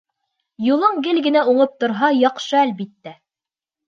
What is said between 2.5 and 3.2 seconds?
әлбиттә.